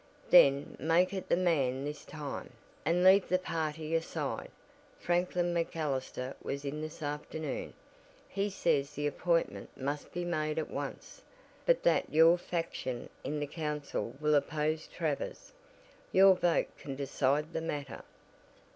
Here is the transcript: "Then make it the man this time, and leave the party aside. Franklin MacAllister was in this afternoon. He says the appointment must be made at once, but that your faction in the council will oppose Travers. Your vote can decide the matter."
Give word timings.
"Then 0.31 0.77
make 0.79 1.13
it 1.13 1.29
the 1.29 1.37
man 1.37 1.83
this 1.85 2.03
time, 2.05 2.49
and 2.85 3.03
leave 3.03 3.27
the 3.29 3.37
party 3.37 3.93
aside. 3.93 4.49
Franklin 4.99 5.53
MacAllister 5.53 6.33
was 6.41 6.65
in 6.65 6.81
this 6.81 7.03
afternoon. 7.03 7.75
He 8.27 8.49
says 8.49 8.93
the 8.95 9.05
appointment 9.05 9.69
must 9.79 10.11
be 10.11 10.25
made 10.25 10.57
at 10.57 10.71
once, 10.71 11.21
but 11.67 11.83
that 11.83 12.11
your 12.11 12.39
faction 12.39 13.09
in 13.23 13.39
the 13.39 13.45
council 13.45 14.15
will 14.19 14.33
oppose 14.33 14.87
Travers. 14.87 15.53
Your 16.11 16.33
vote 16.35 16.75
can 16.79 16.95
decide 16.95 17.53
the 17.53 17.61
matter." 17.61 18.01